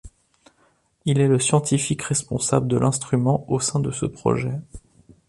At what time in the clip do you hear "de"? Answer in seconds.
2.67-2.75, 3.79-3.91